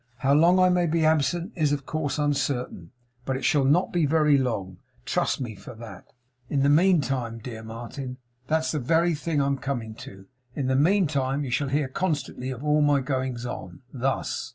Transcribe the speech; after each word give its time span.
How 0.17 0.33
long 0.33 0.57
I 0.57 0.69
may 0.69 0.87
be 0.87 1.05
absent 1.05 1.53
is, 1.55 1.71
of 1.71 1.85
course, 1.85 2.17
uncertain; 2.17 2.89
but 3.23 3.37
it 3.37 3.45
shall 3.45 3.63
not 3.65 3.93
be 3.93 4.07
very 4.07 4.35
long. 4.35 4.79
Trust 5.05 5.39
me 5.39 5.53
for 5.53 5.75
that.' 5.75 6.07
'In 6.49 6.61
the 6.63 6.69
meantime, 6.69 7.37
dear 7.37 7.61
Martin' 7.61 8.17
'That's 8.47 8.71
the 8.71 8.79
very 8.79 9.13
thing 9.13 9.39
I 9.39 9.45
am 9.45 9.59
coming 9.59 9.93
to. 9.97 10.25
In 10.55 10.65
the 10.65 10.75
meantime 10.75 11.43
you 11.43 11.51
shall 11.51 11.69
hear, 11.69 11.87
constantly, 11.87 12.49
of 12.49 12.63
all 12.63 12.81
my 12.81 12.99
goings 12.99 13.45
on. 13.45 13.81
Thus. 13.93 14.49